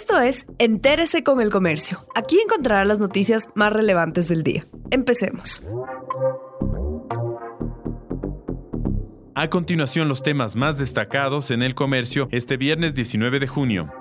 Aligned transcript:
Esto 0.00 0.20
es 0.20 0.46
Entérese 0.58 1.24
con 1.24 1.40
el 1.40 1.50
Comercio. 1.50 2.06
Aquí 2.14 2.38
encontrará 2.38 2.84
las 2.84 3.00
noticias 3.00 3.48
más 3.56 3.72
relevantes 3.72 4.28
del 4.28 4.44
día. 4.44 4.64
Empecemos. 4.92 5.60
A 9.34 9.50
continuación, 9.50 10.08
los 10.08 10.22
temas 10.22 10.54
más 10.54 10.78
destacados 10.78 11.50
en 11.50 11.62
el 11.62 11.74
comercio 11.74 12.28
este 12.30 12.56
viernes 12.56 12.94
19 12.94 13.40
de 13.40 13.48
junio. 13.48 13.92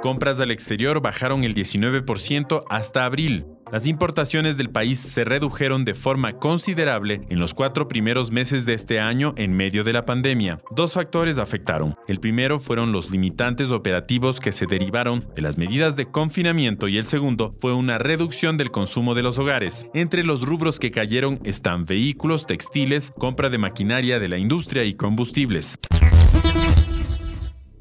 Compras 0.00 0.38
al 0.38 0.52
exterior 0.52 1.02
bajaron 1.02 1.42
el 1.42 1.52
19% 1.52 2.62
hasta 2.70 3.06
abril. 3.06 3.46
Las 3.74 3.88
importaciones 3.88 4.56
del 4.56 4.70
país 4.70 5.00
se 5.00 5.24
redujeron 5.24 5.84
de 5.84 5.94
forma 5.94 6.34
considerable 6.34 7.22
en 7.28 7.40
los 7.40 7.54
cuatro 7.54 7.88
primeros 7.88 8.30
meses 8.30 8.66
de 8.66 8.74
este 8.74 9.00
año 9.00 9.34
en 9.36 9.52
medio 9.52 9.82
de 9.82 9.92
la 9.92 10.04
pandemia. 10.04 10.60
Dos 10.70 10.92
factores 10.92 11.38
afectaron. 11.38 11.96
El 12.06 12.20
primero 12.20 12.60
fueron 12.60 12.92
los 12.92 13.10
limitantes 13.10 13.72
operativos 13.72 14.38
que 14.38 14.52
se 14.52 14.66
derivaron 14.66 15.26
de 15.34 15.42
las 15.42 15.58
medidas 15.58 15.96
de 15.96 16.06
confinamiento 16.06 16.86
y 16.86 16.98
el 16.98 17.04
segundo 17.04 17.56
fue 17.58 17.72
una 17.72 17.98
reducción 17.98 18.56
del 18.58 18.70
consumo 18.70 19.16
de 19.16 19.24
los 19.24 19.40
hogares. 19.40 19.88
Entre 19.92 20.22
los 20.22 20.46
rubros 20.46 20.78
que 20.78 20.92
cayeron 20.92 21.40
están 21.42 21.84
vehículos, 21.84 22.46
textiles, 22.46 23.12
compra 23.18 23.48
de 23.48 23.58
maquinaria 23.58 24.20
de 24.20 24.28
la 24.28 24.38
industria 24.38 24.84
y 24.84 24.94
combustibles. 24.94 25.78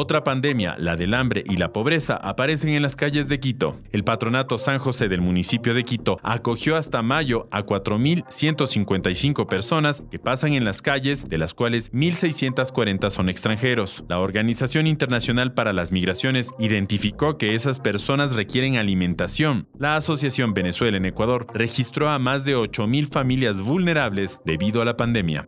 Otra 0.00 0.22
pandemia, 0.22 0.76
la 0.78 0.94
del 0.94 1.12
hambre 1.12 1.42
y 1.44 1.56
la 1.56 1.72
pobreza, 1.72 2.14
aparecen 2.14 2.70
en 2.70 2.82
las 2.82 2.94
calles 2.94 3.26
de 3.26 3.40
Quito. 3.40 3.80
El 3.90 4.04
patronato 4.04 4.56
San 4.56 4.78
José 4.78 5.08
del 5.08 5.20
municipio 5.20 5.74
de 5.74 5.82
Quito 5.82 6.20
acogió 6.22 6.76
hasta 6.76 7.02
mayo 7.02 7.48
a 7.50 7.66
4.155 7.66 9.48
personas 9.48 10.04
que 10.08 10.20
pasan 10.20 10.52
en 10.52 10.64
las 10.64 10.82
calles, 10.82 11.28
de 11.28 11.36
las 11.36 11.52
cuales 11.52 11.92
1.640 11.92 13.10
son 13.10 13.28
extranjeros. 13.28 14.04
La 14.08 14.20
Organización 14.20 14.86
Internacional 14.86 15.52
para 15.52 15.72
las 15.72 15.90
Migraciones 15.90 16.52
identificó 16.60 17.36
que 17.36 17.56
esas 17.56 17.80
personas 17.80 18.36
requieren 18.36 18.76
alimentación. 18.76 19.66
La 19.80 19.96
Asociación 19.96 20.54
Venezuela 20.54 20.96
en 20.96 21.06
Ecuador 21.06 21.48
registró 21.52 22.08
a 22.08 22.20
más 22.20 22.44
de 22.44 22.56
8.000 22.56 23.10
familias 23.10 23.60
vulnerables 23.60 24.38
debido 24.44 24.80
a 24.80 24.84
la 24.84 24.96
pandemia. 24.96 25.44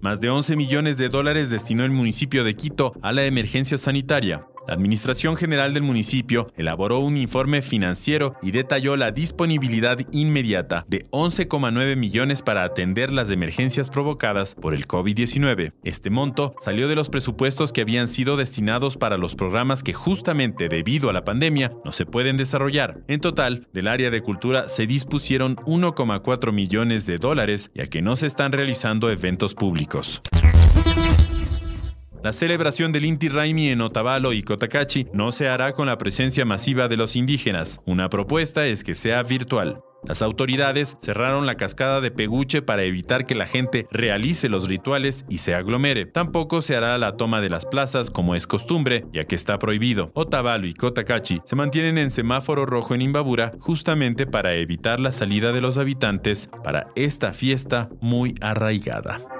Más 0.00 0.18
de 0.18 0.30
11 0.30 0.56
millones 0.56 0.96
de 0.96 1.10
dólares 1.10 1.50
destinó 1.50 1.84
el 1.84 1.90
municipio 1.90 2.42
de 2.42 2.56
Quito 2.56 2.94
a 3.02 3.12
la 3.12 3.26
emergencia 3.26 3.76
sanitaria. 3.76 4.46
La 4.66 4.74
Administración 4.74 5.36
General 5.36 5.72
del 5.74 5.82
municipio 5.82 6.46
elaboró 6.56 6.98
un 7.00 7.16
informe 7.16 7.62
financiero 7.62 8.34
y 8.42 8.50
detalló 8.50 8.96
la 8.96 9.10
disponibilidad 9.10 9.98
inmediata 10.12 10.84
de 10.88 11.06
11,9 11.10 11.96
millones 11.96 12.42
para 12.42 12.64
atender 12.64 13.12
las 13.12 13.30
emergencias 13.30 13.90
provocadas 13.90 14.54
por 14.54 14.74
el 14.74 14.86
COVID-19. 14.86 15.72
Este 15.82 16.10
monto 16.10 16.54
salió 16.60 16.88
de 16.88 16.94
los 16.94 17.08
presupuestos 17.08 17.72
que 17.72 17.80
habían 17.80 18.08
sido 18.08 18.36
destinados 18.36 18.96
para 18.96 19.16
los 19.16 19.34
programas 19.34 19.82
que 19.82 19.94
justamente 19.94 20.68
debido 20.68 21.10
a 21.10 21.12
la 21.12 21.24
pandemia 21.24 21.72
no 21.84 21.92
se 21.92 22.06
pueden 22.06 22.36
desarrollar. 22.36 23.00
En 23.08 23.20
total, 23.20 23.66
del 23.72 23.88
área 23.88 24.10
de 24.10 24.22
cultura 24.22 24.68
se 24.68 24.86
dispusieron 24.86 25.56
1,4 25.56 26.52
millones 26.52 27.06
de 27.06 27.18
dólares 27.18 27.70
ya 27.74 27.86
que 27.86 28.02
no 28.02 28.16
se 28.16 28.26
están 28.26 28.52
realizando 28.52 29.10
eventos 29.10 29.54
públicos. 29.54 30.22
La 32.22 32.34
celebración 32.34 32.92
del 32.92 33.06
Inti 33.06 33.30
Raimi 33.30 33.70
en 33.70 33.80
Otavalo 33.80 34.34
y 34.34 34.42
Cotacachi 34.42 35.06
no 35.14 35.32
se 35.32 35.48
hará 35.48 35.72
con 35.72 35.86
la 35.86 35.96
presencia 35.96 36.44
masiva 36.44 36.86
de 36.86 36.98
los 36.98 37.16
indígenas. 37.16 37.80
Una 37.86 38.10
propuesta 38.10 38.66
es 38.66 38.84
que 38.84 38.94
sea 38.94 39.22
virtual. 39.22 39.80
Las 40.06 40.20
autoridades 40.20 40.96
cerraron 41.00 41.46
la 41.46 41.56
cascada 41.56 42.02
de 42.02 42.10
Peguche 42.10 42.60
para 42.60 42.82
evitar 42.82 43.26
que 43.26 43.34
la 43.34 43.46
gente 43.46 43.86
realice 43.90 44.50
los 44.50 44.68
rituales 44.68 45.24
y 45.30 45.38
se 45.38 45.54
aglomere. 45.54 46.04
Tampoco 46.04 46.60
se 46.60 46.76
hará 46.76 46.96
la 46.98 47.16
toma 47.16 47.40
de 47.40 47.50
las 47.50 47.64
plazas 47.64 48.10
como 48.10 48.34
es 48.34 48.46
costumbre, 48.46 49.06
ya 49.12 49.24
que 49.24 49.34
está 49.34 49.58
prohibido. 49.58 50.10
Otavalo 50.14 50.66
y 50.66 50.74
Cotacachi 50.74 51.40
se 51.44 51.56
mantienen 51.56 51.96
en 51.96 52.10
semáforo 52.10 52.66
rojo 52.66 52.94
en 52.94 53.02
Imbabura 53.02 53.52
justamente 53.60 54.26
para 54.26 54.54
evitar 54.54 55.00
la 55.00 55.12
salida 55.12 55.52
de 55.52 55.60
los 55.62 55.78
habitantes 55.78 56.50
para 56.62 56.86
esta 56.96 57.32
fiesta 57.32 57.88
muy 58.00 58.34
arraigada. 58.40 59.39